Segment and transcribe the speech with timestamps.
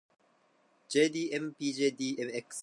[0.91, 2.57] jdmpjdmx